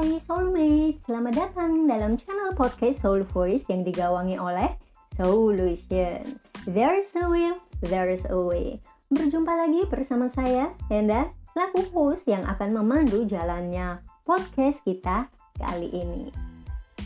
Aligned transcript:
Hai 0.00 0.16
Soulmate, 0.24 0.96
selamat 1.04 1.34
datang 1.36 1.84
dalam 1.84 2.16
channel 2.16 2.56
podcast 2.56 3.04
Soul 3.04 3.20
Voice 3.20 3.68
yang 3.68 3.84
digawangi 3.84 4.40
oleh 4.40 4.72
Solution. 5.20 6.40
There's 6.64 7.12
a 7.20 7.28
will, 7.28 7.60
there's 7.84 8.24
a 8.32 8.38
way. 8.40 8.80
Berjumpa 9.12 9.52
lagi 9.52 9.84
bersama 9.92 10.32
saya, 10.32 10.72
Enda, 10.88 11.28
selaku 11.52 11.84
host 11.92 12.24
yang 12.24 12.40
akan 12.48 12.80
memandu 12.80 13.28
jalannya 13.28 14.00
podcast 14.24 14.80
kita 14.88 15.28
kali 15.60 15.92
ini. 15.92 16.32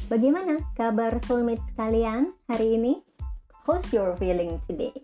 Bagaimana 0.07 0.63
kabar 0.79 1.19
soulmate 1.27 1.67
sekalian 1.75 2.31
hari 2.47 2.79
ini? 2.79 3.03
How's 3.67 3.91
your 3.91 4.15
feeling 4.23 4.63
today? 4.71 4.95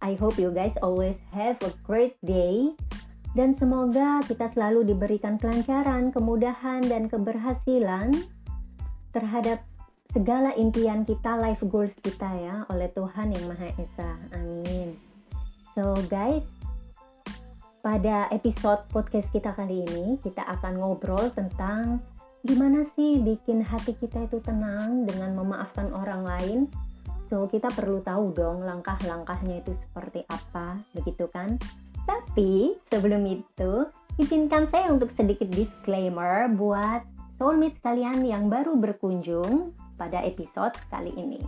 I 0.00 0.16
hope 0.16 0.40
you 0.40 0.48
guys 0.48 0.72
always 0.80 1.20
have 1.36 1.60
a 1.60 1.76
great 1.84 2.16
day 2.24 2.72
dan 3.34 3.54
semoga 3.54 4.18
kita 4.26 4.50
selalu 4.50 4.90
diberikan 4.90 5.38
kelancaran, 5.38 6.10
kemudahan, 6.10 6.82
dan 6.86 7.06
keberhasilan 7.06 8.10
terhadap 9.14 9.62
segala 10.10 10.50
impian 10.58 11.06
kita, 11.06 11.38
life 11.38 11.62
goals 11.70 11.94
kita 12.02 12.26
ya, 12.26 12.66
oleh 12.74 12.90
Tuhan 12.90 13.30
Yang 13.30 13.44
Maha 13.46 13.68
Esa. 13.78 14.10
Amin. 14.34 14.98
So 15.78 15.94
guys, 16.10 16.42
pada 17.80 18.26
episode 18.34 18.84
podcast 18.90 19.30
kita 19.30 19.54
kali 19.54 19.86
ini, 19.86 20.18
kita 20.20 20.42
akan 20.44 20.82
ngobrol 20.82 21.30
tentang 21.30 22.02
gimana 22.42 22.88
sih 22.96 23.20
bikin 23.20 23.62
hati 23.62 23.94
kita 23.96 24.26
itu 24.26 24.42
tenang 24.42 25.06
dengan 25.06 25.36
memaafkan 25.38 25.92
orang 25.92 26.24
lain. 26.24 26.60
So, 27.30 27.46
kita 27.46 27.70
perlu 27.70 28.02
tahu 28.02 28.34
dong 28.34 28.66
langkah-langkahnya 28.66 29.62
itu 29.62 29.70
seperti 29.78 30.26
apa, 30.26 30.82
begitu 30.90 31.30
kan? 31.30 31.62
Tapi 32.08 32.76
sebelum 32.88 33.24
itu, 33.26 33.88
izinkan 34.20 34.68
saya 34.68 34.92
untuk 34.92 35.12
sedikit 35.16 35.48
disclaimer 35.52 36.52
buat 36.52 37.04
soulmate 37.40 37.80
kalian 37.80 38.24
yang 38.28 38.52
baru 38.52 38.76
berkunjung 38.76 39.72
pada 39.96 40.20
episode 40.24 40.76
kali 40.92 41.12
ini. 41.16 41.40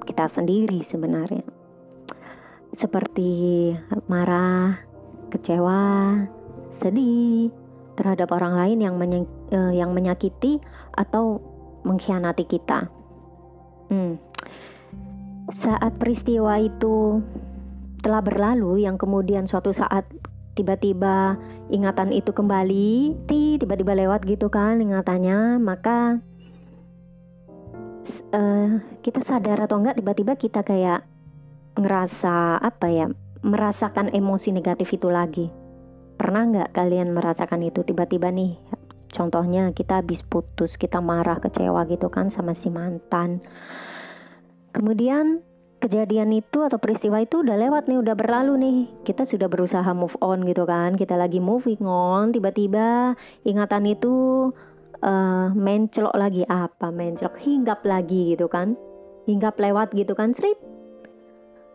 kita 0.09 0.25
sendiri 0.33 0.81
sebenarnya 0.89 1.45
seperti 2.77 3.73
marah, 4.07 4.79
kecewa, 5.33 6.23
sedih 6.79 7.51
terhadap 7.99 8.31
orang 8.31 8.55
lain 8.55 8.77
yang 8.79 8.95
uh, 9.51 9.73
yang 9.75 9.91
menyakiti 9.91 10.63
atau 10.95 11.43
mengkhianati 11.83 12.45
kita. 12.47 12.87
Hmm. 13.91 14.15
Saat 15.59 15.97
peristiwa 15.97 16.61
itu 16.61 17.19
telah 17.99 18.23
berlalu 18.23 18.85
yang 18.87 18.95
kemudian 18.95 19.49
suatu 19.49 19.75
saat 19.75 20.07
tiba-tiba 20.55 21.35
ingatan 21.69 22.09
itu 22.11 22.33
kembali, 22.33 23.15
tiba-tiba 23.29 23.93
lewat 23.93 24.25
gitu 24.25 24.49
kan 24.49 24.81
ingatannya, 24.81 25.61
maka 25.61 26.17
uh, 28.33 28.81
kita 29.05 29.21
sadar 29.25 29.63
atau 29.63 29.77
enggak 29.77 30.01
tiba-tiba 30.01 30.33
kita 30.35 30.65
kayak 30.65 31.05
ngerasa 31.77 32.59
apa 32.59 32.87
ya, 32.89 33.05
merasakan 33.45 34.11
emosi 34.11 34.51
negatif 34.51 34.91
itu 34.97 35.07
lagi. 35.07 35.47
Pernah 36.19 36.43
nggak 36.51 36.69
kalian 36.75 37.15
merasakan 37.15 37.63
itu 37.63 37.85
tiba-tiba 37.87 38.27
nih? 38.33 38.59
Contohnya 39.09 39.73
kita 39.73 40.05
habis 40.05 40.21
putus, 40.21 40.77
kita 40.77 41.01
marah, 41.01 41.41
kecewa 41.41 41.87
gitu 41.89 42.11
kan 42.13 42.29
sama 42.29 42.53
si 42.53 42.69
mantan. 42.69 43.41
Kemudian 44.69 45.41
kejadian 45.79 46.35
itu 46.35 46.59
atau 46.61 46.75
peristiwa 46.77 47.23
itu 47.23 47.41
udah 47.41 47.55
lewat 47.55 47.87
nih, 47.87 47.99
udah 48.03 48.15
berlalu 48.15 48.53
nih. 48.59 48.79
Kita 49.07 49.23
sudah 49.23 49.47
berusaha 49.47 49.87
move 49.95 50.15
on 50.19 50.43
gitu 50.43 50.67
kan. 50.67 50.99
Kita 50.99 51.15
lagi 51.15 51.39
moving 51.39 51.81
on, 51.87 52.35
tiba-tiba 52.35 53.15
ingatan 53.47 53.87
itu 53.87 54.13
uh, 55.01 55.47
mencelok 55.55 56.15
lagi 56.19 56.43
apa? 56.45 56.91
Mencelok 56.91 57.39
hinggap 57.39 57.81
lagi 57.87 58.35
gitu 58.35 58.51
kan. 58.51 58.75
Hinggap 59.25 59.55
lewat 59.55 59.95
gitu 59.95 60.13
kan, 60.13 60.35
strip. 60.35 60.59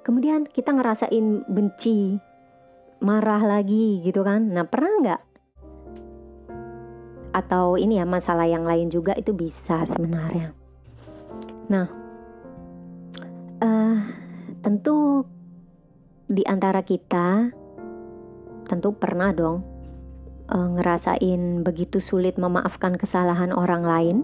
Kemudian 0.05 0.45
kita 0.45 0.77
ngerasain 0.77 1.49
benci, 1.49 2.21
marah 3.01 3.41
lagi 3.41 4.05
gitu 4.05 4.21
kan. 4.21 4.53
Nah, 4.53 4.69
pernah 4.69 4.93
nggak? 5.01 5.23
Atau 7.35 7.81
ini 7.81 7.99
ya 7.99 8.05
masalah 8.05 8.45
yang 8.45 8.69
lain 8.69 8.93
juga 8.93 9.17
itu 9.17 9.33
bisa 9.33 9.89
sebenarnya. 9.89 10.53
Nah, 11.73 12.04
tentu 14.65 15.27
di 16.31 16.43
antara 16.49 16.81
kita 16.81 17.53
tentu 18.65 18.97
pernah 18.97 19.31
dong 19.31 19.61
uh, 20.49 20.69
ngerasain 20.79 21.61
begitu 21.65 22.01
sulit 22.01 22.41
memaafkan 22.41 22.97
kesalahan 22.97 23.53
orang 23.53 23.85
lain 23.85 24.17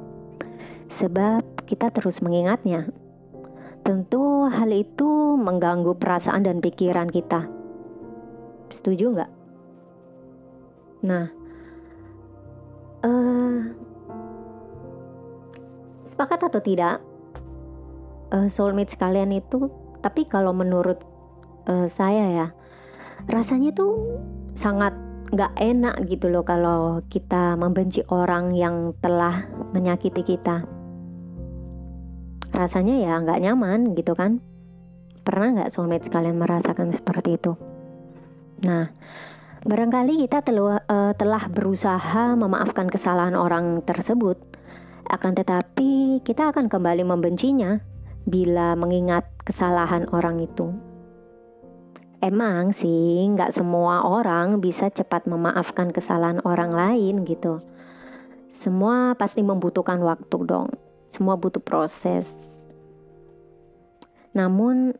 sebab 0.99 1.45
kita 1.69 1.93
terus 1.95 2.19
mengingatnya. 2.19 2.91
Tentu 3.81 4.45
hal 4.51 4.69
itu 4.75 5.39
mengganggu 5.41 5.97
perasaan 5.97 6.45
dan 6.45 6.61
pikiran 6.61 7.09
kita. 7.09 7.49
Setuju 8.69 9.05
nggak? 9.17 9.31
Nah, 11.01 11.27
uh, 13.07 13.59
sepakat 16.13 16.53
atau 16.53 16.61
tidak? 16.61 17.01
Uh, 18.33 18.49
soulmate 18.51 18.95
sekalian 18.95 19.35
itu 19.35 19.71
tapi 20.01 20.25
kalau 20.25 20.55
menurut 20.57 21.03
uh, 21.69 21.87
saya 21.93 22.27
ya 22.31 22.49
rasanya 23.29 23.77
tuh 23.77 24.19
sangat 24.57 24.97
nggak 25.31 25.53
enak 25.63 25.95
gitu 26.11 26.27
loh 26.27 26.43
kalau 26.43 27.07
kita 27.07 27.55
membenci 27.55 28.03
orang 28.11 28.51
yang 28.51 28.91
telah 28.99 29.47
menyakiti 29.71 30.27
kita. 30.27 30.67
Rasanya 32.51 32.99
ya 32.99 33.13
nggak 33.23 33.39
nyaman 33.39 33.95
gitu 33.95 34.19
kan. 34.19 34.43
Pernah 35.23 35.55
nggak 35.55 35.71
soulmate 35.71 36.11
sekalian 36.11 36.35
merasakan 36.35 36.91
seperti 36.91 37.39
itu? 37.39 37.55
Nah 38.67 38.91
barangkali 39.61 40.25
kita 40.27 40.43
telah, 40.43 40.83
uh, 40.89 41.13
telah 41.15 41.47
berusaha 41.53 42.35
memaafkan 42.35 42.89
kesalahan 42.89 43.37
orang 43.37 43.85
tersebut 43.85 44.41
akan 45.11 45.37
tetapi 45.37 46.25
kita 46.25 46.49
akan 46.49 46.73
kembali 46.73 47.05
membencinya 47.05 47.79
bila 48.31 48.79
mengingat 48.79 49.27
kesalahan 49.43 50.07
orang 50.15 50.39
itu. 50.39 50.71
Emang 52.23 52.71
sih, 52.77 53.27
nggak 53.35 53.57
semua 53.57 54.07
orang 54.07 54.63
bisa 54.63 54.93
cepat 54.93 55.27
memaafkan 55.27 55.91
kesalahan 55.91 56.39
orang 56.47 56.71
lain 56.71 57.27
gitu. 57.27 57.59
Semua 58.63 59.19
pasti 59.19 59.43
membutuhkan 59.43 59.99
waktu 60.05 60.39
dong. 60.47 60.71
Semua 61.11 61.35
butuh 61.35 61.65
proses. 61.65 62.29
Namun 64.37 64.95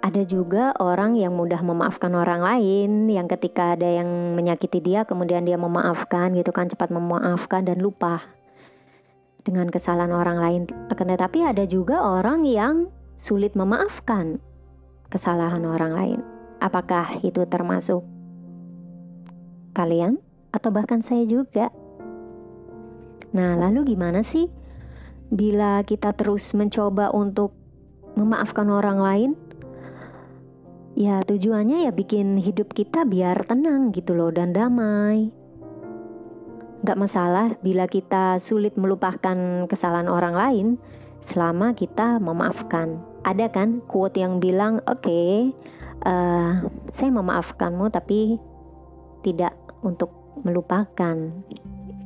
ada 0.00 0.24
juga 0.24 0.72
orang 0.80 1.14
yang 1.14 1.36
mudah 1.36 1.60
memaafkan 1.60 2.16
orang 2.16 2.40
lain, 2.40 3.06
yang 3.12 3.28
ketika 3.28 3.76
ada 3.76 3.86
yang 3.86 4.08
menyakiti 4.32 4.80
dia, 4.80 5.04
kemudian 5.04 5.44
dia 5.44 5.60
memaafkan 5.60 6.32
gitu 6.34 6.50
kan, 6.50 6.72
cepat 6.72 6.88
memaafkan 6.88 7.68
dan 7.68 7.78
lupa 7.84 8.24
dengan 9.42 9.68
kesalahan 9.68 10.12
orang 10.12 10.38
lain. 10.38 10.62
Akan 10.92 11.08
tetapi 11.10 11.44
ada 11.44 11.64
juga 11.64 12.00
orang 12.00 12.44
yang 12.44 12.88
sulit 13.20 13.52
memaafkan 13.56 14.40
kesalahan 15.12 15.64
orang 15.66 15.92
lain. 15.92 16.20
Apakah 16.60 17.20
itu 17.24 17.44
termasuk 17.48 18.04
kalian 19.72 20.20
atau 20.52 20.70
bahkan 20.72 21.00
saya 21.04 21.24
juga? 21.24 21.72
Nah, 23.30 23.56
lalu 23.56 23.94
gimana 23.94 24.26
sih 24.26 24.50
bila 25.30 25.86
kita 25.86 26.12
terus 26.12 26.50
mencoba 26.52 27.14
untuk 27.14 27.54
memaafkan 28.18 28.66
orang 28.68 28.98
lain? 28.98 29.30
Ya 30.98 31.22
tujuannya 31.22 31.86
ya 31.88 31.92
bikin 31.94 32.36
hidup 32.36 32.74
kita 32.74 33.06
biar 33.06 33.46
tenang 33.46 33.94
gitu 33.94 34.12
loh 34.12 34.34
dan 34.34 34.52
damai. 34.52 35.39
Gak 36.80 36.96
masalah 36.96 37.60
bila 37.60 37.84
kita 37.84 38.40
sulit 38.40 38.72
melupakan 38.80 39.68
kesalahan 39.68 40.08
orang 40.08 40.34
lain 40.34 40.66
selama 41.28 41.76
kita 41.76 42.16
memaafkan. 42.16 43.00
Ada 43.20 43.52
kan 43.52 43.84
quote 43.84 44.16
yang 44.16 44.40
bilang, 44.40 44.80
oke, 44.88 45.04
okay, 45.04 45.52
uh, 46.08 46.08
eh, 46.08 46.52
saya 46.96 47.10
memaafkanmu 47.12 47.92
tapi 47.92 48.40
tidak 49.20 49.52
untuk 49.84 50.08
melupakan. 50.40 51.16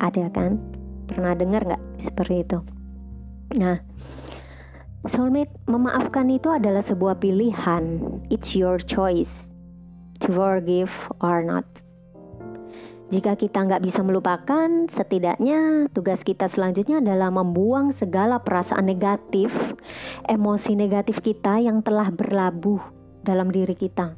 Ada 0.02 0.26
kan? 0.34 0.58
Pernah 1.06 1.38
dengar 1.38 1.62
nggak 1.62 1.84
seperti 2.02 2.42
itu? 2.42 2.58
Nah, 3.54 3.78
Soulmate, 5.04 5.52
memaafkan 5.68 6.32
itu 6.32 6.48
adalah 6.48 6.80
sebuah 6.80 7.20
pilihan. 7.20 8.00
It's 8.32 8.56
your 8.56 8.80
choice 8.80 9.28
to 10.24 10.32
forgive 10.32 10.88
or 11.20 11.44
not. 11.44 11.68
Jika 13.12 13.36
kita 13.36 13.68
nggak 13.68 13.84
bisa 13.84 14.00
melupakan, 14.00 14.68
setidaknya 14.88 15.92
tugas 15.92 16.24
kita 16.24 16.48
selanjutnya 16.48 17.04
adalah 17.04 17.28
membuang 17.28 17.92
segala 18.00 18.40
perasaan 18.40 18.88
negatif, 18.88 19.52
emosi 20.24 20.72
negatif 20.72 21.20
kita 21.20 21.60
yang 21.60 21.84
telah 21.84 22.08
berlabuh 22.08 22.80
dalam 23.20 23.52
diri 23.52 23.76
kita. 23.76 24.16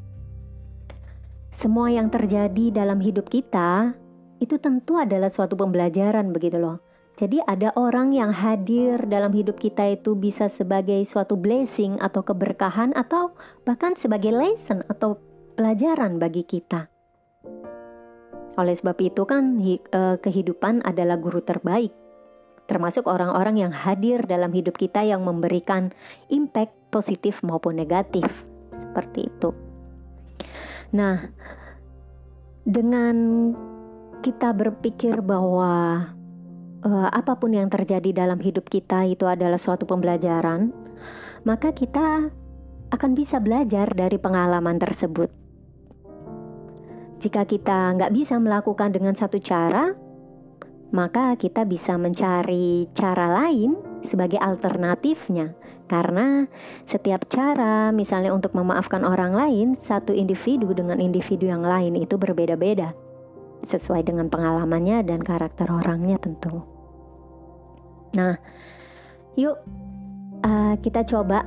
Semua 1.58 1.90
yang 1.90 2.14
terjadi 2.14 2.70
dalam 2.70 3.02
hidup 3.02 3.26
kita 3.26 3.96
itu 4.38 4.60
tentu 4.60 5.00
adalah 5.00 5.32
suatu 5.32 5.58
pembelajaran 5.58 6.30
begitu 6.30 6.60
loh. 6.60 6.78
Jadi 7.16 7.40
ada 7.48 7.72
orang 7.80 8.12
yang 8.12 8.28
hadir 8.28 9.00
dalam 9.08 9.32
hidup 9.32 9.56
kita 9.56 9.88
itu 9.88 10.12
bisa 10.12 10.52
sebagai 10.52 11.00
suatu 11.08 11.32
blessing 11.32 11.96
atau 11.96 12.20
keberkahan 12.20 12.92
atau 12.92 13.32
bahkan 13.64 13.96
sebagai 13.96 14.36
lesson 14.36 14.84
atau 14.92 15.16
pelajaran 15.56 16.20
bagi 16.20 16.44
kita. 16.44 16.92
Oleh 18.56 18.74
sebab 18.76 18.96
itu 19.00 19.22
kan 19.28 19.60
eh, 19.60 20.16
kehidupan 20.20 20.84
adalah 20.84 21.20
guru 21.20 21.44
terbaik. 21.44 21.92
Termasuk 22.66 23.06
orang-orang 23.06 23.62
yang 23.62 23.72
hadir 23.72 24.26
dalam 24.26 24.50
hidup 24.50 24.74
kita 24.74 25.06
yang 25.06 25.22
memberikan 25.22 25.94
impact 26.32 26.74
positif 26.90 27.38
maupun 27.46 27.78
negatif. 27.78 28.26
Seperti 28.74 29.30
itu. 29.30 29.54
Nah, 30.96 31.30
dengan 32.66 33.14
kita 34.26 34.50
berpikir 34.50 35.22
bahwa 35.22 36.02
uh, 36.82 37.08
apa 37.14 37.38
pun 37.38 37.54
yang 37.54 37.70
terjadi 37.70 38.26
dalam 38.26 38.42
hidup 38.42 38.66
kita 38.66 39.06
itu 39.06 39.22
adalah 39.30 39.58
suatu 39.62 39.86
pembelajaran, 39.86 40.74
maka 41.46 41.70
kita 41.70 42.30
akan 42.90 43.10
bisa 43.14 43.38
belajar 43.38 43.90
dari 43.94 44.18
pengalaman 44.18 44.78
tersebut. 44.82 45.45
Jika 47.16 47.48
kita 47.48 47.96
nggak 47.96 48.12
bisa 48.12 48.36
melakukan 48.36 48.92
dengan 48.92 49.16
satu 49.16 49.40
cara, 49.40 49.96
maka 50.94 51.34
kita 51.34 51.66
bisa 51.66 51.98
mencari 51.98 52.86
cara 52.94 53.44
lain 53.44 53.74
sebagai 54.06 54.38
alternatifnya. 54.38 55.56
Karena 55.86 56.50
setiap 56.90 57.30
cara, 57.30 57.94
misalnya 57.94 58.34
untuk 58.34 58.52
memaafkan 58.58 59.06
orang 59.06 59.32
lain, 59.32 59.68
satu 59.86 60.10
individu 60.10 60.74
dengan 60.74 60.98
individu 60.98 61.46
yang 61.46 61.62
lain 61.62 61.94
itu 61.94 62.18
berbeda-beda, 62.18 62.90
sesuai 63.62 64.02
dengan 64.02 64.26
pengalamannya 64.26 65.06
dan 65.06 65.22
karakter 65.22 65.70
orangnya 65.70 66.18
tentu. 66.18 66.66
Nah, 68.18 68.34
yuk 69.38 69.56
uh, 70.42 70.74
kita 70.82 71.06
coba. 71.06 71.46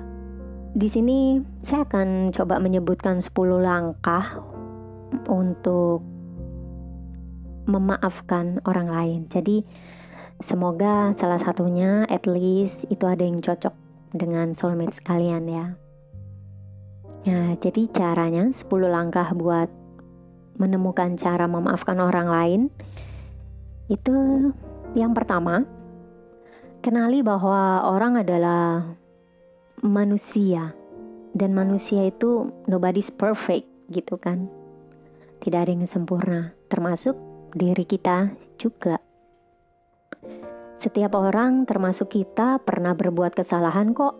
Di 0.70 0.86
sini 0.86 1.42
saya 1.66 1.82
akan 1.82 2.30
coba 2.30 2.62
menyebutkan 2.62 3.26
10 3.26 3.34
langkah 3.58 4.38
untuk 5.30 6.02
memaafkan 7.70 8.62
orang 8.66 8.88
lain. 8.90 9.20
Jadi 9.30 9.62
semoga 10.42 11.14
salah 11.20 11.42
satunya 11.42 12.08
at 12.10 12.26
least 12.26 12.78
itu 12.90 13.06
ada 13.06 13.22
yang 13.22 13.44
cocok 13.44 13.74
dengan 14.16 14.58
soulmate 14.58 14.98
sekalian 14.98 15.46
ya. 15.46 15.66
Nah, 17.30 17.54
jadi 17.60 17.92
caranya 17.92 18.50
10 18.50 18.66
langkah 18.90 19.28
buat 19.36 19.70
menemukan 20.58 21.20
cara 21.20 21.46
memaafkan 21.46 22.00
orang 22.02 22.28
lain 22.28 22.62
itu 23.88 24.14
yang 24.98 25.14
pertama 25.14 25.64
Kenali 26.80 27.20
bahwa 27.20 27.84
orang 27.92 28.24
adalah 28.24 28.96
manusia 29.84 30.72
dan 31.36 31.52
manusia 31.52 32.08
itu 32.08 32.56
nobody's 32.72 33.12
perfect 33.12 33.68
gitu 33.92 34.16
kan. 34.16 34.48
Tidak 35.40 35.60
ada 35.60 35.72
yang 35.72 35.88
sempurna, 35.88 36.52
termasuk 36.68 37.16
diri 37.56 37.88
kita 37.88 38.36
juga. 38.60 39.00
Setiap 40.80 41.16
orang 41.16 41.68
termasuk 41.68 42.12
kita 42.12 42.60
pernah 42.64 42.96
berbuat 42.96 43.36
kesalahan 43.36 43.92
kok. 43.92 44.16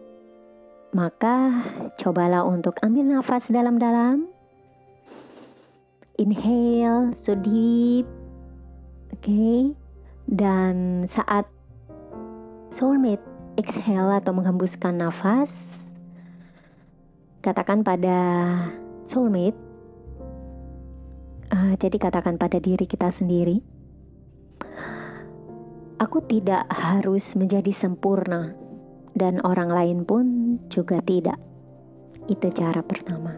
Maka 0.92 1.64
cobalah 2.00 2.44
untuk 2.44 2.76
ambil 2.84 3.20
nafas 3.20 3.48
dalam-dalam. 3.48 4.28
Inhale 6.20 7.16
so 7.16 7.36
deep. 7.36 8.08
Oke. 9.16 9.24
Okay? 9.24 9.60
Dan 10.30 11.08
saat 11.10 11.48
soulmate 12.76 13.24
exhale 13.58 14.20
atau 14.20 14.32
menghembuskan 14.32 15.00
nafas 15.00 15.50
katakan 17.40 17.88
pada 17.88 18.20
soulmate 19.08 19.69
jadi 21.76 21.98
katakan 22.00 22.40
pada 22.40 22.58
diri 22.58 22.88
kita 22.88 23.12
sendiri 23.14 23.60
aku 26.00 26.24
tidak 26.26 26.66
harus 26.72 27.36
menjadi 27.36 27.76
sempurna 27.76 28.56
dan 29.14 29.44
orang 29.44 29.70
lain 29.70 30.00
pun 30.08 30.58
juga 30.72 31.04
tidak 31.04 31.38
itu 32.32 32.48
cara 32.56 32.80
pertama 32.82 33.36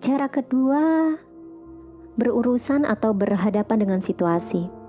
cara 0.00 0.26
kedua 0.32 1.14
berurusan 2.16 2.88
atau 2.88 3.12
berhadapan 3.12 3.78
dengan 3.84 4.00
situasi 4.00 4.80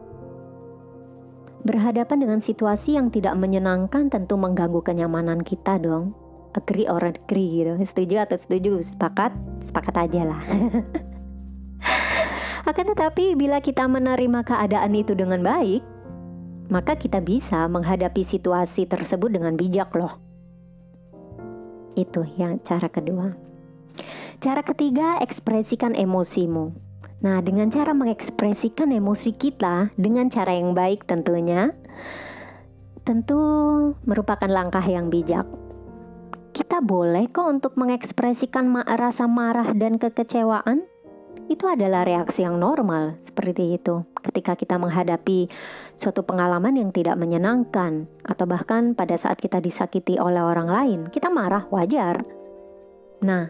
Berhadapan 1.62 2.26
dengan 2.26 2.42
situasi 2.42 2.98
yang 2.98 3.14
tidak 3.14 3.38
menyenangkan 3.38 4.10
tentu 4.10 4.34
mengganggu 4.34 4.82
kenyamanan 4.82 5.46
kita 5.46 5.78
dong. 5.78 6.18
Agree 6.58 6.90
or 6.90 7.06
agree 7.06 7.62
gitu. 7.62 7.78
Setuju 7.86 8.26
atau 8.26 8.38
setuju? 8.42 8.82
Sepakat? 8.82 9.30
Sepakat 9.70 10.10
aja 10.10 10.22
lah. 10.26 10.42
Akan 12.62 12.86
tetapi 12.94 13.34
bila 13.34 13.58
kita 13.58 13.90
menerima 13.90 14.46
keadaan 14.46 14.94
itu 14.94 15.18
dengan 15.18 15.42
baik, 15.42 15.82
maka 16.70 16.94
kita 16.96 17.20
bisa 17.20 17.66
menghadapi 17.68 18.22
situasi 18.24 18.86
tersebut 18.86 19.34
dengan 19.34 19.58
bijak 19.58 19.92
loh. 19.98 20.22
Itu 21.98 22.24
yang 22.38 22.62
cara 22.64 22.88
kedua. 22.88 23.36
Cara 24.40 24.62
ketiga, 24.64 25.20
ekspresikan 25.20 25.94
emosimu. 25.94 26.72
Nah, 27.22 27.38
dengan 27.46 27.70
cara 27.70 27.94
mengekspresikan 27.94 28.90
emosi 28.90 29.38
kita 29.38 29.94
dengan 29.94 30.34
cara 30.34 30.58
yang 30.58 30.74
baik 30.74 31.06
tentunya, 31.06 31.70
tentu 33.06 33.38
merupakan 34.10 34.50
langkah 34.50 34.82
yang 34.82 35.14
bijak. 35.14 35.46
Kita 36.52 36.82
boleh 36.82 37.30
kok 37.30 37.48
untuk 37.48 37.74
mengekspresikan 37.78 38.74
rasa 38.98 39.30
marah 39.30 39.72
dan 39.78 40.02
kekecewaan. 40.02 40.91
Itu 41.48 41.66
adalah 41.66 42.06
reaksi 42.06 42.44
yang 42.44 42.62
normal, 42.62 43.18
seperti 43.24 43.78
itu. 43.80 44.06
Ketika 44.22 44.54
kita 44.54 44.78
menghadapi 44.78 45.50
suatu 45.98 46.22
pengalaman 46.22 46.78
yang 46.78 46.90
tidak 46.94 47.18
menyenangkan, 47.18 48.06
atau 48.28 48.46
bahkan 48.46 48.94
pada 48.94 49.18
saat 49.18 49.42
kita 49.42 49.58
disakiti 49.62 50.22
oleh 50.22 50.42
orang 50.42 50.70
lain, 50.70 51.00
kita 51.10 51.30
marah 51.34 51.66
wajar. 51.74 52.22
Nah, 53.22 53.50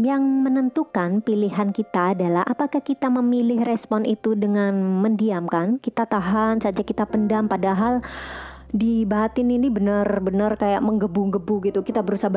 yang 0.00 0.24
menentukan 0.42 1.20
pilihan 1.20 1.70
kita 1.70 2.16
adalah 2.16 2.42
apakah 2.48 2.80
kita 2.80 3.12
memilih 3.12 3.60
respon 3.62 4.08
itu 4.08 4.32
dengan 4.32 4.72
mendiamkan, 5.04 5.78
kita 5.78 6.08
tahan 6.08 6.64
saja, 6.64 6.80
kita 6.80 7.04
pendam, 7.04 7.44
padahal 7.46 8.00
di 8.72 9.04
batin 9.04 9.52
ini 9.52 9.68
benar-benar 9.68 10.56
kayak 10.56 10.80
menggebu-gebu 10.80 11.68
gitu. 11.68 11.80
Kita 11.84 12.00
berusaha 12.00 12.32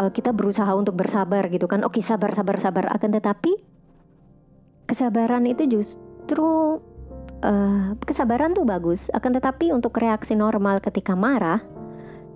uh, 0.00 0.10
kita 0.10 0.32
berusaha 0.32 0.72
untuk 0.72 0.96
bersabar 0.96 1.44
gitu 1.52 1.68
kan. 1.68 1.84
Oke 1.84 2.00
sabar 2.00 2.32
sabar 2.32 2.56
sabar. 2.64 2.88
Akan 2.88 3.12
tetapi 3.12 3.52
kesabaran 4.88 5.44
itu 5.44 5.68
justru 5.68 6.80
uh, 7.44 7.92
kesabaran 8.00 8.56
tuh 8.56 8.64
bagus. 8.64 9.12
Akan 9.12 9.36
tetapi 9.36 9.76
untuk 9.76 9.92
reaksi 10.00 10.32
normal 10.32 10.80
ketika 10.80 11.12
marah 11.12 11.60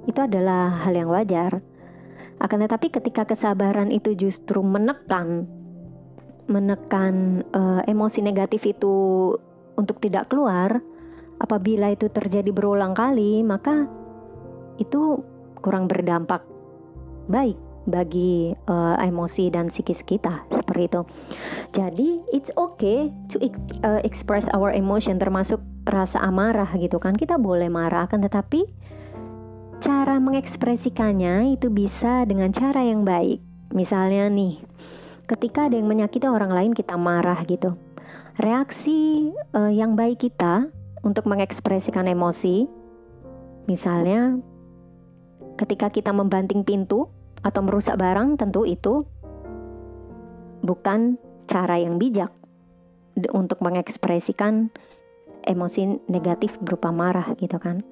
itu 0.05 0.21
adalah 0.21 0.85
hal 0.85 0.93
yang 0.93 1.09
wajar. 1.09 1.65
Akan 2.45 2.61
tetapi 2.61 2.93
ketika 2.93 3.25
kesabaran 3.25 3.89
itu 3.89 4.13
justru 4.13 4.61
menekan 4.61 5.49
menekan 6.49 7.45
uh, 7.53 7.85
emosi 7.85 8.25
negatif 8.25 8.65
itu 8.65 9.37
untuk 9.77 10.01
tidak 10.01 10.33
keluar 10.33 10.81
apabila 11.39 11.95
itu 11.95 12.11
terjadi 12.11 12.51
berulang 12.51 12.95
kali, 12.95 13.43
maka 13.43 13.87
itu 14.79 15.23
kurang 15.59 15.91
berdampak 15.91 16.43
baik 17.27 17.59
bagi 17.89 18.53
uh, 18.69 19.01
emosi 19.01 19.49
dan 19.49 19.73
psikis 19.73 20.05
kita 20.05 20.45
seperti 20.53 20.93
itu. 20.93 21.01
Jadi 21.73 22.09
it's 22.37 22.53
okay 22.55 23.09
to 23.33 23.41
uh, 23.83 23.99
express 24.05 24.45
our 24.53 24.69
emotion 24.71 25.17
termasuk 25.17 25.59
rasa 25.89 26.21
amarah 26.21 26.69
gitu 26.77 27.01
kan. 27.01 27.17
Kita 27.17 27.41
boleh 27.41 27.73
marah 27.73 28.05
kan 28.07 28.21
tetapi 28.21 28.69
cara 29.81 30.21
mengekspresikannya 30.21 31.57
itu 31.57 31.73
bisa 31.73 32.29
dengan 32.29 32.53
cara 32.53 32.85
yang 32.85 33.09
baik. 33.09 33.41
Misalnya 33.73 34.29
nih, 34.29 34.61
ketika 35.29 35.69
ada 35.69 35.77
yang 35.81 35.89
menyakiti 35.89 36.29
orang 36.29 36.53
lain 36.53 36.73
kita 36.77 36.97
marah 37.01 37.41
gitu. 37.49 37.77
Reaksi 38.39 39.33
uh, 39.57 39.73
yang 39.73 39.99
baik 39.99 40.23
kita 40.23 40.71
untuk 41.03 41.27
mengekspresikan 41.27 42.07
emosi. 42.09 42.67
Misalnya, 43.69 44.39
ketika 45.61 45.93
kita 45.93 46.11
membanting 46.15 46.65
pintu 46.65 47.11
atau 47.45 47.61
merusak 47.63 48.01
barang, 48.01 48.41
tentu 48.41 48.65
itu 48.65 49.05
bukan 50.65 51.21
cara 51.49 51.79
yang 51.81 51.97
bijak 51.97 52.33
untuk 53.35 53.59
mengekspresikan 53.65 54.71
emosi 55.43 55.99
negatif 56.07 56.55
berupa 56.63 56.93
marah 56.95 57.35
gitu 57.41 57.59
kan. 57.59 57.83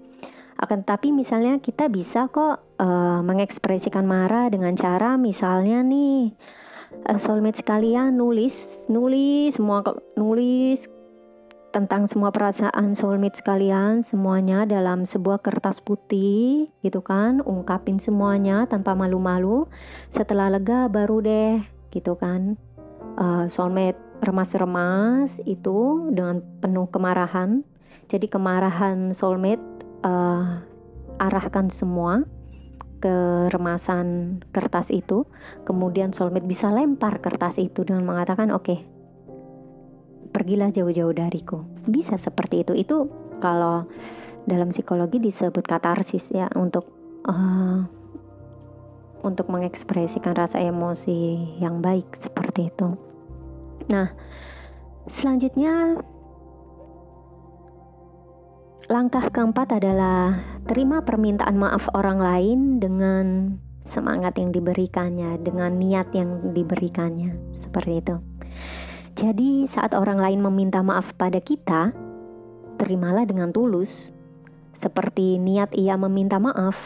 Akan 0.56 0.84
tetapi 0.84 1.12
misalnya 1.12 1.60
kita 1.60 1.92
bisa 1.92 2.32
kok 2.32 2.64
uh, 2.80 3.20
mengekspresikan 3.20 4.08
marah 4.08 4.48
dengan 4.48 4.72
cara 4.72 5.20
misalnya 5.20 5.84
nih 5.84 6.32
uh, 7.12 7.18
soulmate 7.20 7.60
sekalian 7.60 8.16
nulis 8.16 8.56
nulis 8.88 9.52
semua 9.60 9.84
nulis 10.16 10.88
tentang 11.76 12.08
semua 12.08 12.32
perasaan 12.32 12.96
soulmate 12.96 13.44
sekalian 13.44 14.00
semuanya 14.00 14.64
dalam 14.64 15.04
sebuah 15.04 15.44
kertas 15.44 15.84
putih 15.84 16.72
gitu 16.80 17.04
kan? 17.04 17.44
Ungkapin 17.44 18.00
semuanya 18.00 18.64
tanpa 18.64 18.96
malu-malu. 18.96 19.68
Setelah 20.08 20.48
lega 20.56 20.88
baru 20.88 21.20
deh 21.20 21.60
gitu 21.92 22.16
kan? 22.16 22.56
Uh, 23.20 23.44
soulmate 23.52 24.00
remas-remas 24.24 25.28
itu 25.44 26.08
dengan 26.16 26.40
penuh 26.64 26.88
kemarahan. 26.88 27.60
Jadi 28.08 28.24
kemarahan 28.32 29.12
soulmate 29.12 29.60
uh, 30.00 30.64
arahkan 31.20 31.68
semua 31.68 32.24
ke 33.04 33.52
remasan 33.52 34.40
kertas 34.48 34.88
itu. 34.88 35.28
Kemudian 35.68 36.16
soulmate 36.16 36.48
bisa 36.48 36.72
lempar 36.72 37.20
kertas 37.20 37.60
itu 37.60 37.84
dengan 37.84 38.08
mengatakan 38.08 38.48
oke 38.48 38.64
okay, 38.64 38.78
pergilah 40.36 40.68
jauh-jauh 40.68 41.16
dariku. 41.16 41.64
Bisa 41.88 42.20
seperti 42.20 42.60
itu. 42.60 42.76
Itu 42.76 43.08
kalau 43.40 43.88
dalam 44.44 44.68
psikologi 44.68 45.16
disebut 45.16 45.64
katarsis 45.64 46.20
ya 46.28 46.52
untuk 46.52 46.84
uh, 47.24 47.80
untuk 49.24 49.48
mengekspresikan 49.48 50.36
rasa 50.36 50.60
emosi 50.60 51.56
yang 51.56 51.80
baik 51.80 52.20
seperti 52.20 52.68
itu. 52.68 52.92
Nah, 53.88 54.12
selanjutnya 55.08 56.04
langkah 58.92 59.24
keempat 59.32 59.82
adalah 59.82 60.36
terima 60.68 61.00
permintaan 61.00 61.56
maaf 61.56 61.88
orang 61.96 62.20
lain 62.20 62.58
dengan 62.78 63.56
semangat 63.88 64.36
yang 64.38 64.52
diberikannya, 64.52 65.42
dengan 65.42 65.74
niat 65.80 66.12
yang 66.12 66.54
diberikannya, 66.54 67.34
seperti 67.66 68.04
itu. 68.04 68.35
Jadi, 69.16 69.64
saat 69.72 69.96
orang 69.96 70.20
lain 70.20 70.44
meminta 70.44 70.84
maaf 70.84 71.08
pada 71.16 71.40
kita, 71.40 71.88
terimalah 72.76 73.24
dengan 73.24 73.48
tulus, 73.48 74.12
seperti 74.76 75.40
niat 75.40 75.72
ia 75.72 75.96
meminta 75.96 76.36
maaf, 76.36 76.76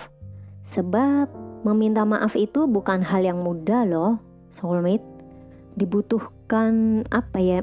sebab 0.70 1.26
meminta 1.66 2.06
maaf 2.06 2.38
itu 2.38 2.70
bukan 2.70 3.02
hal 3.02 3.26
yang 3.26 3.42
mudah, 3.42 3.82
loh, 3.82 4.22
soulmate. 4.54 5.02
Dibutuhkan 5.74 7.02
apa 7.10 7.38
ya? 7.42 7.58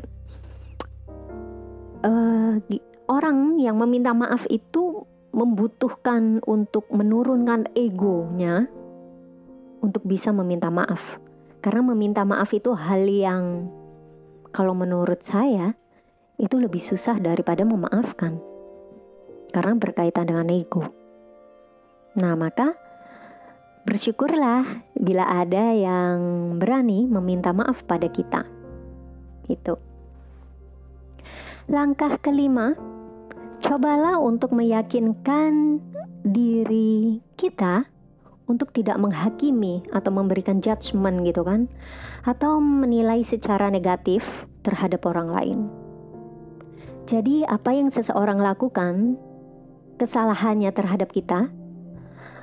Uh, 2.04 2.60
orang 3.08 3.64
yang 3.64 3.80
meminta 3.80 4.12
maaf 4.12 4.44
itu 4.52 5.08
membutuhkan 5.32 6.44
untuk 6.44 6.92
menurunkan 6.92 7.72
egonya 7.72 8.68
untuk 9.80 10.04
bisa 10.04 10.36
meminta 10.36 10.68
maaf. 10.68 11.00
Karena 11.64 11.88
meminta 11.96 12.28
maaf 12.28 12.52
itu 12.52 12.76
hal 12.76 13.08
yang 13.08 13.72
kalau 14.58 14.74
menurut 14.74 15.22
saya 15.22 15.78
itu 16.42 16.58
lebih 16.58 16.82
susah 16.82 17.22
daripada 17.22 17.62
memaafkan. 17.62 18.42
Karena 19.54 19.78
berkaitan 19.78 20.26
dengan 20.26 20.50
ego. 20.50 20.82
Nah, 22.18 22.34
maka 22.34 22.74
bersyukurlah 23.86 24.82
bila 24.98 25.30
ada 25.30 25.78
yang 25.78 26.18
berani 26.58 27.06
meminta 27.06 27.54
maaf 27.54 27.86
pada 27.86 28.10
kita. 28.10 28.50
Itu. 29.46 29.78
Langkah 31.70 32.18
kelima, 32.18 32.74
cobalah 33.62 34.18
untuk 34.18 34.58
meyakinkan 34.58 35.78
diri 36.26 37.22
kita 37.38 37.86
untuk 38.48 38.72
tidak 38.72 38.98
menghakimi 38.98 39.84
atau 39.92 40.10
memberikan 40.10 40.64
judgement 40.64 41.22
gitu 41.28 41.44
kan 41.44 41.68
atau 42.24 42.64
menilai 42.64 43.22
secara 43.22 43.68
negatif 43.68 44.24
terhadap 44.68 45.08
orang 45.08 45.32
lain. 45.32 45.60
Jadi 47.08 47.48
apa 47.48 47.72
yang 47.72 47.88
seseorang 47.88 48.44
lakukan 48.44 49.16
kesalahannya 49.96 50.76
terhadap 50.76 51.16
kita 51.16 51.48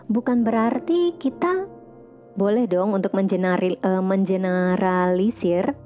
bukan 0.08 0.40
berarti 0.40 1.12
kita 1.20 1.68
boleh 2.34 2.66
dong 2.66 2.96
untuk 2.96 3.12
menjenari, 3.12 3.78
uh, 3.84 4.00
mengeneralisir 4.02 5.76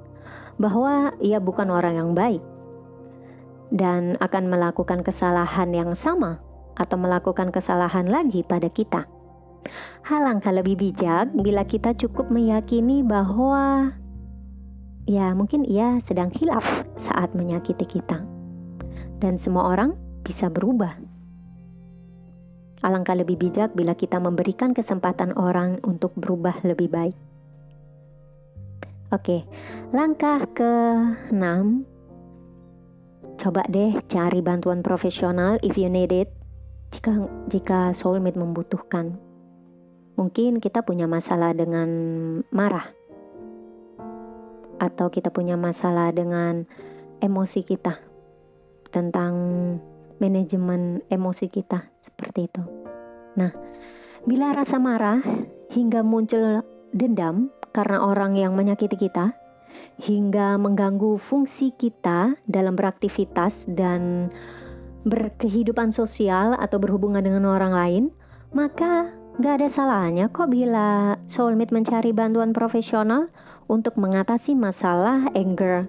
bahwa 0.57 1.13
ia 1.19 1.37
bukan 1.43 1.69
orang 1.69 1.99
yang 1.99 2.11
baik 2.15 2.41
dan 3.69 4.17
akan 4.17 4.49
melakukan 4.49 5.05
kesalahan 5.05 5.69
yang 5.75 5.91
sama 5.93 6.41
atau 6.79 6.97
melakukan 6.97 7.53
kesalahan 7.53 8.09
lagi 8.09 8.41
pada 8.41 8.71
kita. 8.71 9.05
Halangkah 10.07 10.55
lebih 10.55 10.79
bijak 10.79 11.35
bila 11.35 11.67
kita 11.67 11.93
cukup 11.93 12.31
meyakini 12.33 13.05
bahwa 13.05 13.93
ya 15.09 15.33
mungkin 15.33 15.65
ia 15.65 15.97
sedang 16.05 16.29
hilaf 16.29 16.61
saat 17.09 17.33
menyakiti 17.33 17.89
kita. 17.89 18.21
Dan 19.17 19.41
semua 19.41 19.73
orang 19.73 19.97
bisa 20.21 20.53
berubah. 20.53 20.93
Alangkah 22.85 23.17
lebih 23.17 23.35
bijak 23.35 23.73
bila 23.73 23.97
kita 23.97 24.21
memberikan 24.21 24.71
kesempatan 24.71 25.33
orang 25.35 25.81
untuk 25.83 26.13
berubah 26.15 26.61
lebih 26.63 26.87
baik. 26.87 27.17
Oke, 29.09 29.41
langkah 29.89 30.45
ke-6 30.53 31.41
Coba 33.39 33.63
deh 33.71 33.95
cari 34.11 34.43
bantuan 34.43 34.83
profesional 34.83 35.55
if 35.63 35.79
you 35.79 35.87
need 35.87 36.11
it 36.11 36.27
jika 36.91 37.23
jika 37.47 37.79
soulmate 37.95 38.35
membutuhkan. 38.35 39.15
Mungkin 40.19 40.59
kita 40.59 40.83
punya 40.83 41.07
masalah 41.07 41.55
dengan 41.55 41.87
marah, 42.51 42.91
atau 44.79 45.11
kita 45.11 45.29
punya 45.29 45.59
masalah 45.59 46.09
dengan 46.15 46.63
emosi 47.19 47.61
kita, 47.67 47.99
tentang 48.89 49.33
manajemen 50.23 51.03
emosi 51.11 51.51
kita, 51.51 51.85
seperti 52.03 52.47
itu. 52.47 52.63
Nah, 53.35 53.51
bila 54.23 54.55
rasa 54.55 54.79
marah 54.79 55.19
hingga 55.71 56.01
muncul 56.01 56.63
dendam 56.95 57.53
karena 57.75 58.01
orang 58.01 58.39
yang 58.39 58.55
menyakiti 58.55 58.95
kita, 58.95 59.35
hingga 59.99 60.55
mengganggu 60.57 61.19
fungsi 61.19 61.75
kita 61.75 62.39
dalam 62.47 62.73
beraktivitas 62.73 63.53
dan 63.67 64.31
berkehidupan 65.03 65.95
sosial 65.95 66.55
atau 66.59 66.79
berhubungan 66.79 67.23
dengan 67.23 67.47
orang 67.47 67.71
lain, 67.71 68.03
maka 68.51 69.19
Gak 69.39 69.63
ada 69.63 69.71
salahnya 69.71 70.27
kok 70.35 70.51
bila 70.51 71.15
soulmate 71.23 71.71
mencari 71.71 72.11
bantuan 72.11 72.51
profesional 72.51 73.31
untuk 73.69 73.95
mengatasi 74.01 74.57
masalah 74.57 75.29
anger 75.37 75.85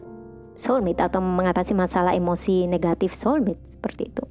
soulmate 0.61 1.01
atau 1.01 1.25
mengatasi 1.25 1.73
masalah 1.73 2.13
emosi 2.13 2.69
negatif 2.69 3.17
soulmate 3.17 3.59
seperti 3.73 4.13
itu. 4.13 4.25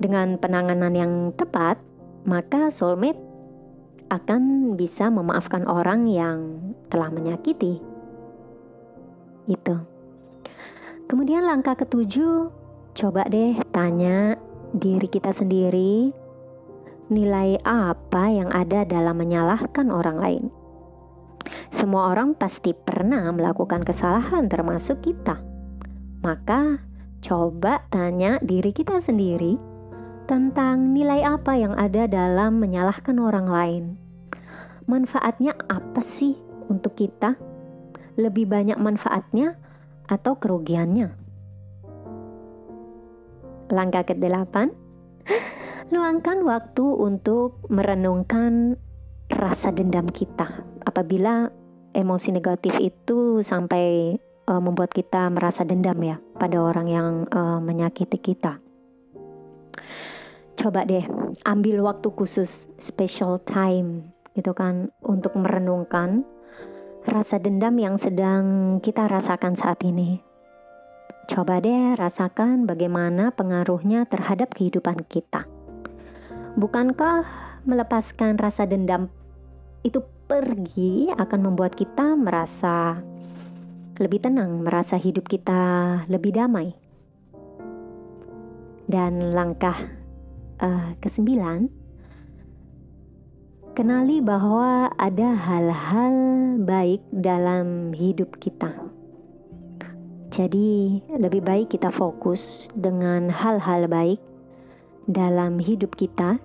Dengan 0.00 0.36
penanganan 0.36 0.92
yang 0.92 1.12
tepat, 1.32 1.80
maka 2.28 2.68
soulmate 2.68 3.18
akan 4.12 4.74
bisa 4.76 5.08
memaafkan 5.08 5.64
orang 5.64 6.04
yang 6.04 6.38
telah 6.92 7.08
menyakiti. 7.08 7.80
Itu. 9.48 9.76
Kemudian 11.08 11.48
langkah 11.48 11.74
ketujuh, 11.74 12.52
coba 12.92 13.24
deh 13.32 13.56
tanya 13.72 14.36
diri 14.76 15.08
kita 15.08 15.32
sendiri, 15.32 16.12
nilai 17.10 17.58
apa 17.66 18.30
yang 18.30 18.52
ada 18.52 18.86
dalam 18.86 19.18
menyalahkan 19.18 19.90
orang 19.90 20.18
lain. 20.20 20.44
Semua 21.76 22.10
orang 22.10 22.34
pasti 22.34 22.74
pernah 22.74 23.30
melakukan 23.30 23.86
kesalahan 23.86 24.50
termasuk 24.50 25.04
kita. 25.04 25.38
Maka 26.20 26.82
coba 27.20 27.84
tanya 27.92 28.40
diri 28.42 28.74
kita 28.74 29.04
sendiri 29.04 29.56
tentang 30.30 30.94
nilai 30.94 31.26
apa 31.26 31.58
yang 31.58 31.74
ada 31.74 32.06
dalam 32.06 32.62
menyalahkan 32.62 33.16
orang 33.18 33.46
lain. 33.50 33.84
Manfaatnya 34.86 35.54
apa 35.70 36.02
sih 36.18 36.34
untuk 36.70 36.98
kita? 36.98 37.34
Lebih 38.18 38.46
banyak 38.50 38.78
manfaatnya 38.78 39.54
atau 40.10 40.38
kerugiannya? 40.38 41.08
Langkah 43.70 44.02
ke-8 44.02 44.54
Luangkan 45.94 46.46
waktu 46.46 46.86
untuk 46.86 47.66
merenungkan 47.66 48.78
rasa 49.26 49.74
dendam 49.74 50.06
kita. 50.06 50.62
Apabila 50.86 51.50
emosi 51.94 52.34
negatif 52.34 52.74
itu 52.78 53.42
sampai 53.42 54.16
uh, 54.50 54.60
membuat 54.62 54.90
kita 54.94 55.30
merasa 55.30 55.62
dendam 55.62 55.98
ya 56.02 56.16
pada 56.38 56.58
orang 56.58 56.86
yang 56.90 57.08
uh, 57.30 57.58
menyakiti 57.62 58.18
kita. 58.18 58.58
Coba 60.58 60.84
deh 60.84 61.06
ambil 61.48 61.80
waktu 61.80 62.08
khusus 62.12 62.68
special 62.76 63.40
time 63.48 64.12
gitu 64.36 64.52
kan 64.52 64.92
untuk 65.00 65.32
merenungkan 65.34 66.22
rasa 67.08 67.40
dendam 67.40 67.80
yang 67.80 67.96
sedang 67.96 68.76
kita 68.84 69.08
rasakan 69.08 69.56
saat 69.56 69.80
ini. 69.88 70.20
Coba 71.30 71.62
deh 71.62 71.96
rasakan 71.96 72.66
bagaimana 72.66 73.32
pengaruhnya 73.32 74.04
terhadap 74.04 74.52
kehidupan 74.52 75.06
kita. 75.08 75.46
Bukankah 76.58 77.24
melepaskan 77.64 78.36
rasa 78.36 78.66
dendam 78.66 79.08
itu 79.80 80.04
pergi 80.30 81.10
akan 81.10 81.40
membuat 81.42 81.74
kita 81.74 82.14
merasa 82.14 83.02
lebih 83.98 84.22
tenang, 84.22 84.62
merasa 84.62 84.94
hidup 84.94 85.26
kita 85.26 85.58
lebih 86.06 86.38
damai. 86.38 86.70
Dan 88.86 89.34
langkah 89.34 89.74
uh, 90.62 90.94
kesembilan, 91.02 91.66
kenali 93.74 94.22
bahwa 94.22 94.94
ada 94.94 95.34
hal-hal 95.34 96.14
baik 96.62 97.02
dalam 97.10 97.90
hidup 97.90 98.38
kita. 98.38 98.70
Jadi, 100.30 101.02
lebih 101.10 101.42
baik 101.42 101.74
kita 101.74 101.90
fokus 101.90 102.70
dengan 102.78 103.26
hal-hal 103.34 103.90
baik 103.90 104.22
dalam 105.10 105.58
hidup 105.58 105.98
kita 105.98 106.38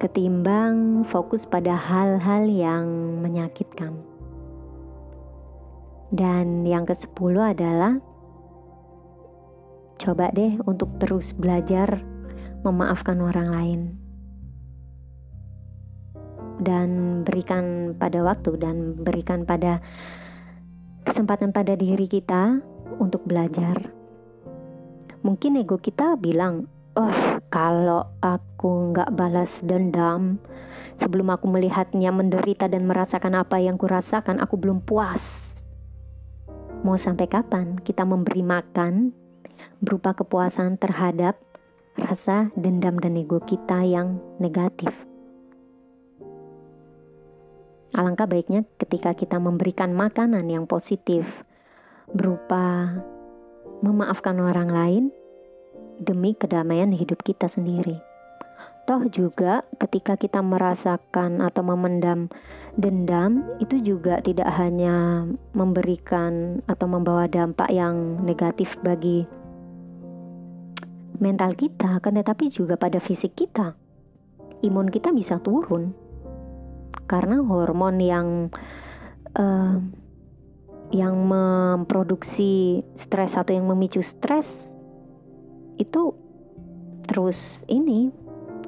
ketimbang 0.00 1.04
fokus 1.12 1.44
pada 1.44 1.76
hal-hal 1.76 2.48
yang 2.48 2.88
menyakitkan. 3.20 4.00
Dan 6.08 6.64
yang 6.64 6.88
ke-10 6.88 7.36
adalah 7.36 8.00
coba 10.00 10.32
deh 10.32 10.56
untuk 10.64 10.88
terus 10.98 11.36
belajar 11.36 12.00
memaafkan 12.64 13.20
orang 13.20 13.48
lain. 13.52 13.80
Dan 16.64 17.20
berikan 17.28 17.92
pada 18.00 18.24
waktu 18.24 18.56
dan 18.56 18.96
berikan 19.04 19.44
pada 19.44 19.84
kesempatan 21.04 21.52
pada 21.52 21.76
diri 21.76 22.08
kita 22.08 22.56
untuk 22.96 23.20
belajar. 23.28 23.76
Mungkin 25.20 25.60
ego 25.60 25.76
kita 25.76 26.16
bilang, 26.16 26.64
oh 26.96 27.29
kalau 27.50 28.06
aku 28.22 28.94
nggak 28.94 29.10
balas 29.18 29.50
dendam 29.66 30.38
sebelum 31.02 31.34
aku 31.34 31.50
melihatnya 31.50 32.14
menderita 32.14 32.70
dan 32.70 32.86
merasakan 32.86 33.42
apa 33.42 33.58
yang 33.58 33.74
kurasakan 33.74 34.38
aku 34.38 34.54
belum 34.54 34.86
puas. 34.86 35.20
Mau 36.86 36.96
sampai 36.96 37.26
kapan 37.26 37.76
kita 37.82 38.06
memberi 38.06 38.40
makan 38.40 39.10
berupa 39.82 40.14
kepuasan 40.14 40.78
terhadap 40.78 41.36
rasa 41.98 42.54
dendam 42.54 42.96
dan 43.02 43.18
ego 43.18 43.42
kita 43.42 43.82
yang 43.82 44.22
negatif? 44.38 44.94
Alangkah 47.90 48.30
baiknya 48.30 48.62
ketika 48.78 49.12
kita 49.18 49.42
memberikan 49.42 49.90
makanan 49.90 50.46
yang 50.46 50.64
positif 50.70 51.26
berupa 52.14 52.94
memaafkan 53.82 54.38
orang 54.38 54.70
lain 54.70 55.04
demi 56.00 56.32
kedamaian 56.32 56.90
hidup 56.90 57.20
kita 57.20 57.52
sendiri. 57.52 58.00
Toh 58.88 59.06
juga 59.12 59.62
ketika 59.78 60.16
kita 60.18 60.42
merasakan 60.42 61.44
atau 61.44 61.62
memendam 61.62 62.26
dendam 62.74 63.44
itu 63.62 63.78
juga 63.78 64.18
tidak 64.24 64.50
hanya 64.56 65.28
memberikan 65.54 66.64
atau 66.66 66.90
membawa 66.90 67.28
dampak 67.30 67.70
yang 67.70 68.24
negatif 68.24 68.74
bagi 68.82 69.28
mental 71.20 71.52
kita 71.54 72.00
kan 72.00 72.16
tetapi 72.16 72.48
juga 72.50 72.80
pada 72.80 72.98
fisik 72.98 73.36
kita. 73.36 73.76
Imun 74.64 74.90
kita 74.90 75.12
bisa 75.14 75.38
turun 75.38 75.94
karena 77.06 77.38
hormon 77.46 77.96
yang 78.00 78.28
uh, 79.38 79.76
yang 80.90 81.14
memproduksi 81.30 82.82
stres 82.98 83.38
atau 83.38 83.54
yang 83.54 83.70
memicu 83.70 84.02
stres 84.02 84.46
itu 85.80 86.12
terus 87.08 87.64
ini 87.66 88.12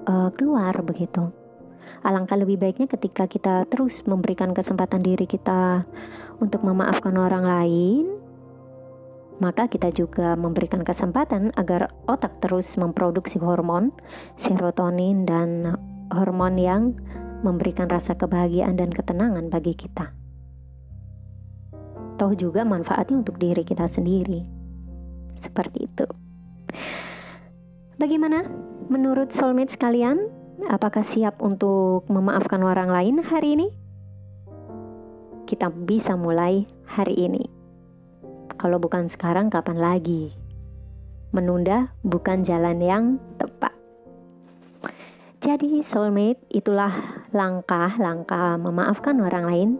uh, 0.08 0.32
keluar 0.34 0.72
begitu. 0.82 1.28
Alangkah 2.02 2.34
lebih 2.34 2.58
baiknya 2.58 2.90
ketika 2.90 3.30
kita 3.30 3.68
terus 3.70 4.02
memberikan 4.08 4.50
kesempatan 4.50 5.06
diri 5.06 5.28
kita 5.28 5.86
untuk 6.42 6.66
memaafkan 6.66 7.14
orang 7.14 7.46
lain, 7.46 8.18
maka 9.38 9.70
kita 9.70 9.94
juga 9.94 10.34
memberikan 10.34 10.82
kesempatan 10.82 11.54
agar 11.54 11.94
otak 12.10 12.42
terus 12.42 12.74
memproduksi 12.74 13.38
hormon 13.38 13.94
serotonin 14.42 15.22
dan 15.22 15.78
hormon 16.10 16.58
yang 16.58 16.82
memberikan 17.46 17.86
rasa 17.86 18.18
kebahagiaan 18.18 18.74
dan 18.74 18.90
ketenangan 18.90 19.46
bagi 19.50 19.74
kita. 19.78 20.10
Toh 22.18 22.34
juga 22.38 22.62
manfaatnya 22.62 23.22
untuk 23.22 23.38
diri 23.38 23.66
kita 23.66 23.90
sendiri. 23.90 24.42
Seperti 25.42 25.90
itu. 25.90 26.21
Bagaimana 28.02 28.42
menurut 28.90 29.30
soulmate 29.30 29.78
sekalian? 29.78 30.26
Apakah 30.66 31.06
siap 31.06 31.38
untuk 31.38 32.02
memaafkan 32.10 32.62
orang 32.66 32.90
lain 32.90 33.22
hari 33.22 33.54
ini? 33.54 33.68
Kita 35.46 35.70
bisa 35.70 36.18
mulai 36.18 36.66
hari 36.88 37.14
ini. 37.14 37.44
Kalau 38.56 38.82
bukan 38.82 39.06
sekarang, 39.06 39.50
kapan 39.50 39.78
lagi? 39.78 40.34
Menunda 41.30 41.94
bukan 42.02 42.42
jalan 42.42 42.78
yang 42.82 43.04
tepat. 43.36 43.74
Jadi, 45.42 45.82
soulmate 45.86 46.42
itulah 46.50 47.26
langkah-langkah 47.34 48.58
memaafkan 48.58 49.18
orang 49.18 49.44
lain. 49.46 49.70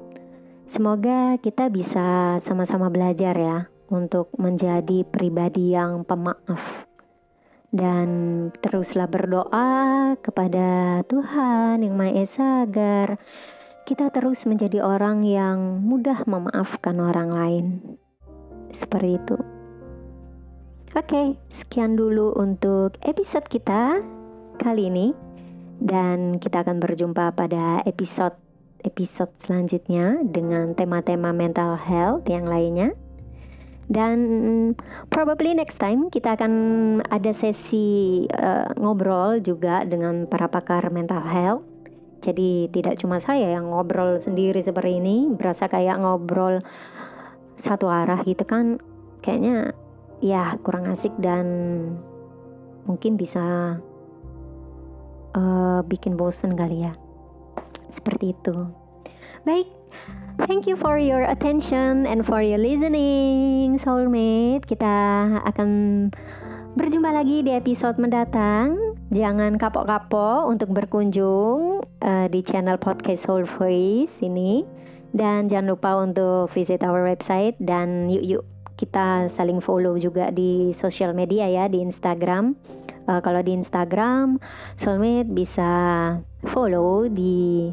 Semoga 0.67 1.39
kita 1.43 1.71
bisa 1.71 2.39
sama-sama 2.43 2.87
belajar 2.87 3.35
ya 3.35 3.72
untuk 3.93 4.33
menjadi 4.41 5.05
pribadi 5.05 5.77
yang 5.77 6.09
pemaaf 6.09 6.89
dan 7.73 8.09
teruslah 8.61 9.09
berdoa 9.09 10.13
kepada 10.21 11.01
Tuhan 11.09 11.81
yang 11.81 11.97
Maha 11.97 12.13
Esa 12.21 12.69
agar 12.69 13.17
kita 13.89 14.13
terus 14.13 14.45
menjadi 14.45 14.85
orang 14.85 15.25
yang 15.25 15.81
mudah 15.81 16.23
memaafkan 16.29 17.01
orang 17.01 17.31
lain. 17.33 17.67
Seperti 18.77 19.17
itu. 19.17 19.37
Oke, 20.93 21.41
sekian 21.57 21.97
dulu 21.97 22.37
untuk 22.37 23.01
episode 23.01 23.49
kita 23.49 24.05
kali 24.61 24.93
ini 24.93 25.17
dan 25.81 26.37
kita 26.37 26.61
akan 26.61 26.79
berjumpa 26.79 27.33
pada 27.33 27.81
episode 27.89 28.37
episode 28.85 29.33
selanjutnya 29.49 30.21
dengan 30.29 30.77
tema-tema 30.77 31.33
mental 31.33 31.81
health 31.81 32.29
yang 32.29 32.45
lainnya. 32.45 32.93
Dan 33.91 34.19
probably 35.11 35.55
next 35.59 35.77
time 35.79 36.09
kita 36.09 36.39
akan 36.39 36.53
ada 37.11 37.33
sesi 37.35 38.25
uh, 38.31 38.71
ngobrol 38.79 39.43
juga 39.43 39.83
dengan 39.87 40.27
para 40.31 40.47
pakar 40.47 40.91
mental 40.95 41.23
health. 41.23 41.65
Jadi 42.23 42.71
tidak 42.71 43.03
cuma 43.03 43.19
saya 43.19 43.59
yang 43.59 43.75
ngobrol 43.75 44.23
sendiri 44.23 44.63
seperti 44.63 45.03
ini, 45.03 45.27
berasa 45.35 45.67
kayak 45.67 45.99
ngobrol 45.99 46.63
satu 47.59 47.91
arah 47.91 48.23
gitu 48.23 48.47
kan. 48.47 48.79
Kayaknya 49.27 49.75
ya 50.23 50.55
kurang 50.63 50.87
asik 50.95 51.11
dan 51.19 51.47
mungkin 52.87 53.19
bisa 53.19 53.79
uh, 55.35 55.81
bikin 55.87 56.15
bosen 56.19 56.55
kali 56.55 56.87
ya 56.87 56.93
seperti 57.93 58.33
itu 58.33 58.55
baik 59.45 59.69
Thank 60.41 60.65
you 60.65 60.81
for 60.81 60.97
your 60.97 61.29
attention 61.29 62.09
and 62.09 62.25
for 62.25 62.41
your 62.41 62.57
listening, 62.57 63.77
soulmate. 63.85 64.65
Kita 64.65 64.95
akan 65.45 65.69
berjumpa 66.73 67.13
lagi 67.13 67.45
di 67.45 67.53
episode 67.53 68.01
mendatang. 68.01 68.97
Jangan 69.13 69.61
kapok-kapok 69.61 70.49
untuk 70.49 70.73
berkunjung 70.73 71.85
uh, 71.85 72.27
di 72.33 72.41
channel 72.41 72.81
podcast 72.81 73.29
Soul 73.29 73.45
Voice 73.45 74.13
ini 74.25 74.65
dan 75.13 75.53
jangan 75.53 75.77
lupa 75.77 76.01
untuk 76.01 76.49
visit 76.57 76.81
our 76.81 77.05
website 77.05 77.53
dan 77.61 78.09
yuk 78.09 78.25
yuk 78.25 78.45
kita 78.81 79.29
saling 79.37 79.61
follow 79.61 80.01
juga 80.01 80.33
di 80.33 80.73
sosial 80.81 81.13
media 81.13 81.45
ya 81.45 81.69
di 81.69 81.85
Instagram. 81.85 82.57
Uh, 83.05 83.21
kalau 83.21 83.45
di 83.45 83.53
Instagram, 83.53 84.41
soulmate 84.81 85.29
bisa 85.29 85.71
follow 86.49 87.05
di 87.11 87.69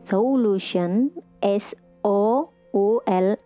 solution 0.00 1.12
S 1.42 1.74
O 2.04 2.48
U 2.74 2.86
L. 3.06 3.36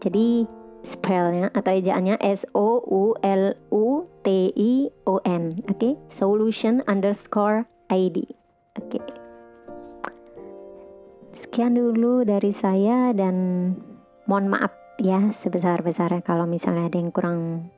Jadi 0.00 0.46
spellnya 0.84 1.52
atau 1.52 1.72
ejaannya 1.76 2.16
S 2.24 2.48
O 2.56 2.80
U 2.84 3.12
L 3.20 3.52
U 3.72 4.08
T 4.24 4.52
I 4.56 4.88
O 5.04 5.20
N. 5.24 5.60
Oke? 5.68 5.76
Okay? 5.76 5.92
solution 6.16 6.80
underscore 6.88 7.68
ID 7.92 8.24
oke. 8.78 8.96
Okay. 8.96 9.02
sekian 11.40 11.74
dulu 11.74 12.22
dari 12.22 12.52
saya 12.54 13.10
dan 13.16 13.36
mohon 14.28 14.46
maaf 14.52 14.70
ya 15.00 15.32
sebesar-besarnya 15.40 16.20
kalau 16.22 16.44
misalnya 16.44 16.86
ada 16.92 16.96
yang 17.00 17.10
kurang 17.10 17.72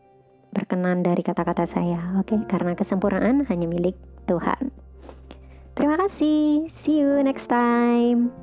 berkenan 0.52 1.00
dari 1.00 1.24
kata-kata 1.24 1.64
saya. 1.70 2.20
Oke? 2.20 2.37
Okay? 2.37 2.40
karena 2.50 2.76
kesempurnaan 2.76 3.48
hanya 3.48 3.66
milik 3.66 3.96
Tuhan. 4.28 4.70
Terima 5.72 5.96
kasih. 5.96 6.68
See 6.85 7.00
you 7.00 7.24
next 7.24 7.48
time 7.48 8.41